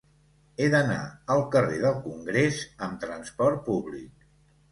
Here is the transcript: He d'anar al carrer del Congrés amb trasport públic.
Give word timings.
He 0.63 0.67
d'anar 0.75 1.01
al 1.33 1.43
carrer 1.55 1.75
del 1.83 1.99
Congrés 2.07 2.59
amb 2.87 2.97
trasport 3.05 3.63
públic. 3.71 4.27